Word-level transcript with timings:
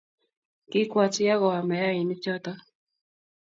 Kikwat 0.71 1.15
ya 1.25 1.35
koam 1.41 1.65
mayainik 1.67 2.19
choto 2.23 2.51